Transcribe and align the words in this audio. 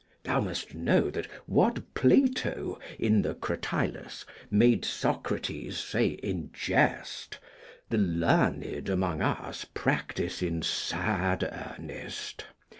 Thou 0.23 0.39
must 0.41 0.73
know 0.73 1.11
that 1.11 1.27
what 1.45 1.93
Plato, 1.93 2.79
in 2.97 3.21
the 3.21 3.35
'Cratylus,' 3.35 4.25
made 4.49 4.83
Socrates 4.83 5.77
say 5.77 6.07
in 6.07 6.49
jest, 6.53 7.37
the 7.91 7.99
learned 7.99 8.89
among 8.89 9.21
us 9.21 9.63
practise 9.75 10.41
in 10.41 10.63
sad 10.63 11.43
earnest. 11.77 12.45